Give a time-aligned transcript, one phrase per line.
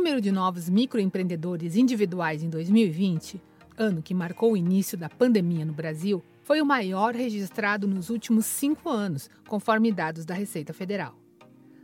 [0.00, 3.38] número de novos microempreendedores individuais em 2020,
[3.76, 8.46] ano que marcou o início da pandemia no Brasil, foi o maior registrado nos últimos
[8.46, 11.14] cinco anos, conforme dados da Receita Federal.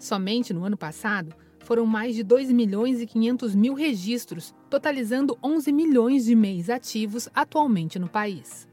[0.00, 5.70] Somente no ano passado, foram mais de 2 milhões e 500 mil registros, totalizando 11
[5.70, 8.66] milhões de MEIs ativos atualmente no país.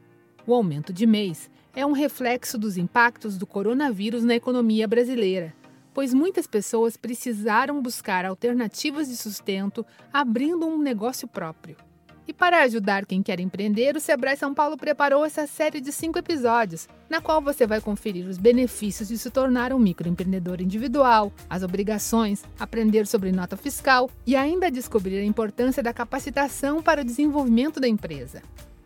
[0.48, 5.54] O aumento de MEIs é um reflexo dos impactos do coronavírus na economia brasileira,
[5.98, 11.76] pois muitas pessoas precisaram buscar alternativas de sustento abrindo um negócio próprio.
[12.24, 16.16] E para ajudar quem quer empreender, o Sebrae São Paulo preparou essa série de cinco
[16.16, 21.64] episódios, na qual você vai conferir os benefícios de se tornar um microempreendedor individual, as
[21.64, 27.80] obrigações, aprender sobre nota fiscal e ainda descobrir a importância da capacitação para o desenvolvimento
[27.80, 28.40] da empresa.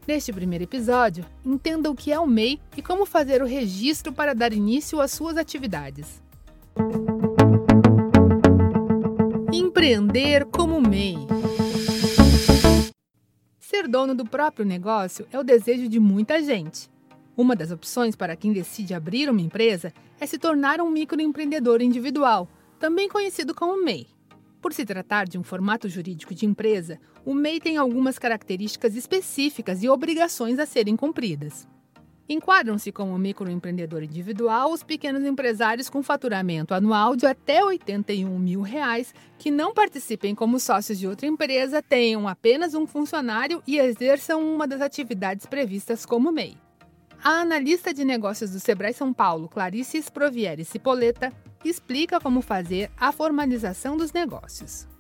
[0.09, 4.35] Neste primeiro episódio, entenda o que é o MEI e como fazer o registro para
[4.35, 6.23] dar início às suas atividades.
[9.83, 11.17] Empreender como MEI.
[13.59, 16.89] Ser dono do próprio negócio é o desejo de muita gente.
[17.37, 22.49] Uma das opções para quem decide abrir uma empresa é se tornar um microempreendedor individual,
[22.79, 24.07] também conhecido como MEI.
[24.61, 29.83] Por se tratar de um formato jurídico de empresa, o MEI tem algumas características específicas
[29.83, 31.67] e obrigações a serem cumpridas.
[32.29, 39.15] Enquadram-se como microempreendedor individual os pequenos empresários com faturamento anual de até 81 mil reais,
[39.39, 44.67] que não participem como sócios de outra empresa, tenham apenas um funcionário e exerçam uma
[44.67, 46.57] das atividades previstas como MEI.
[47.23, 51.33] A analista de negócios do Sebrae São Paulo, Clarice Sprovieri Cipoleta,
[51.65, 54.92] explica como fazer a formalização dos negócios.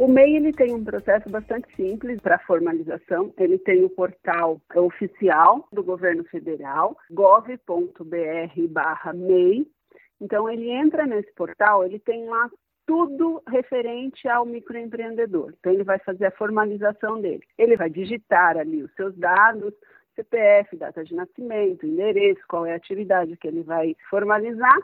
[0.00, 3.34] O MEI ele tem um processo bastante simples para formalização.
[3.36, 7.66] Ele tem o portal oficial do governo federal, gov.br/mei.
[10.18, 12.50] Então ele entra nesse portal, ele tem lá
[12.86, 15.52] tudo referente ao microempreendedor.
[15.60, 17.42] Então ele vai fazer a formalização dele.
[17.58, 19.74] Ele vai digitar ali os seus dados,
[20.16, 24.78] CPF, data de nascimento, endereço, qual é a atividade que ele vai formalizar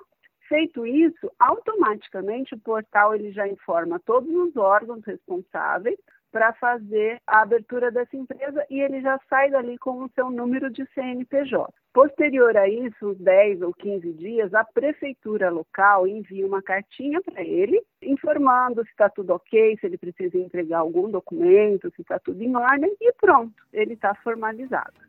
[0.48, 5.98] Feito isso, automaticamente o portal ele já informa todos os órgãos responsáveis
[6.30, 10.70] para fazer a abertura dessa empresa e ele já sai dali com o seu número
[10.70, 11.72] de CNPJ.
[11.92, 17.42] Posterior a isso, uns 10 ou 15 dias, a prefeitura local envia uma cartinha para
[17.42, 22.42] ele, informando se está tudo ok, se ele precisa entregar algum documento, se está tudo
[22.42, 25.05] em ordem, e pronto, ele está formalizado.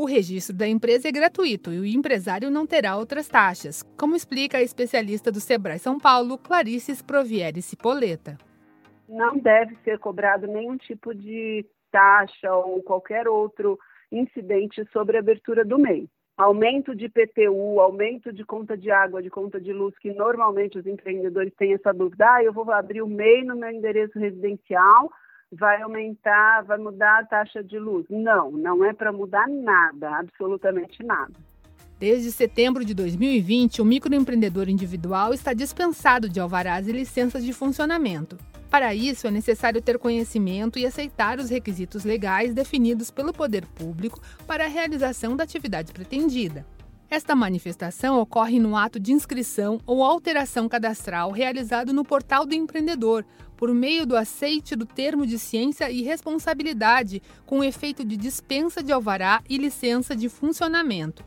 [0.00, 4.56] O registro da empresa é gratuito e o empresário não terá outras taxas, como explica
[4.56, 8.38] a especialista do Sebrae São Paulo, Clarice Sprovieri Cipoleta.
[9.06, 13.78] Não deve ser cobrado nenhum tipo de taxa ou qualquer outro
[14.10, 16.08] incidente sobre a abertura do MEI.
[16.34, 20.86] Aumento de PTU, aumento de conta de água, de conta de luz, que normalmente os
[20.86, 25.10] empreendedores têm essa dúvida, ah, eu vou abrir o MEI no meu endereço residencial,
[25.52, 28.06] vai aumentar, vai mudar a taxa de luz.
[28.08, 31.34] Não, não é para mudar nada, absolutamente nada.
[31.98, 38.38] Desde setembro de 2020, o microempreendedor individual está dispensado de alvarás e licenças de funcionamento.
[38.70, 44.20] Para isso, é necessário ter conhecimento e aceitar os requisitos legais definidos pelo poder público
[44.46, 46.64] para a realização da atividade pretendida.
[47.10, 53.26] Esta manifestação ocorre no ato de inscrição ou alteração cadastral realizado no portal do empreendedor,
[53.56, 58.92] por meio do aceite do termo de ciência e responsabilidade, com efeito de dispensa de
[58.92, 61.24] alvará e licença de funcionamento.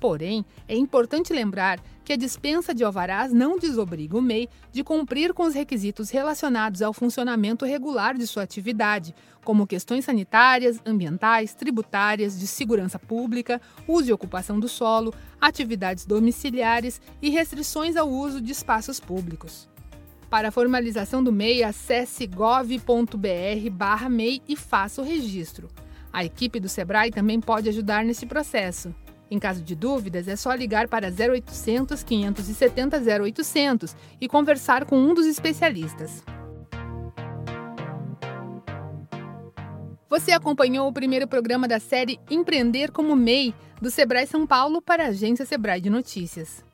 [0.00, 5.34] Porém, é importante lembrar que a dispensa de alvarás não desobriga o MEI de cumprir
[5.34, 9.14] com os requisitos relacionados ao funcionamento regular de sua atividade,
[9.44, 17.00] como questões sanitárias, ambientais, tributárias, de segurança pública, uso e ocupação do solo, atividades domiciliares
[17.20, 19.68] e restrições ao uso de espaços públicos.
[20.30, 22.82] Para a formalização do MEI, acesse gov.br/mei
[24.46, 25.68] e faça o registro.
[26.12, 28.94] A equipe do Sebrae também pode ajudar nesse processo.
[29.30, 35.12] Em caso de dúvidas, é só ligar para 0800 570 0800 e conversar com um
[35.12, 36.22] dos especialistas.
[40.08, 45.04] Você acompanhou o primeiro programa da série Empreender como MEI, do Sebrae São Paulo para
[45.04, 46.64] a agência Sebrae de Notícias.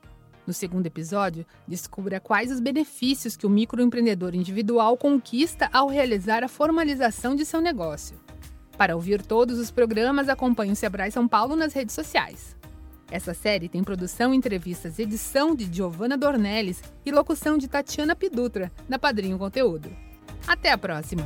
[0.47, 6.49] No segundo episódio, descubra quais os benefícios que o microempreendedor individual conquista ao realizar a
[6.49, 8.24] formalização de seu negócio.
[8.77, 12.57] Para ouvir todos os programas, acompanhe o Sebrae São Paulo nas redes sociais.
[13.11, 18.99] Essa série tem produção, entrevistas, edição de Giovanna Dornelles e locução de Tatiana Pidutra, da
[18.99, 19.89] Padrinho Conteúdo.
[20.47, 21.25] Até a próxima!